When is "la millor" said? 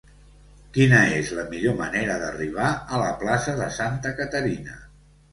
1.39-1.75